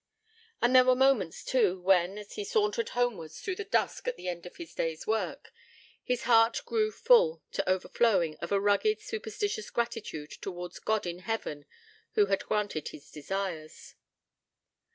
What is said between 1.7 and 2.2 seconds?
when,